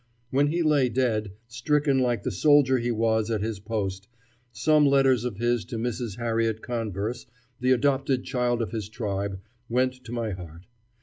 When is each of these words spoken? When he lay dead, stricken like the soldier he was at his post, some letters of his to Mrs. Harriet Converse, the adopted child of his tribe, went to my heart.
When 0.31 0.47
he 0.47 0.63
lay 0.63 0.89
dead, 0.89 1.33
stricken 1.47 1.99
like 1.99 2.23
the 2.23 2.31
soldier 2.31 2.79
he 2.79 2.89
was 2.89 3.29
at 3.29 3.43
his 3.43 3.59
post, 3.59 4.07
some 4.51 4.83
letters 4.87 5.25
of 5.25 5.37
his 5.37 5.63
to 5.65 5.77
Mrs. 5.77 6.17
Harriet 6.17 6.63
Converse, 6.63 7.27
the 7.59 7.69
adopted 7.69 8.23
child 8.23 8.63
of 8.63 8.71
his 8.71 8.89
tribe, 8.89 9.39
went 9.69 10.03
to 10.05 10.11
my 10.11 10.31
heart. 10.31 10.65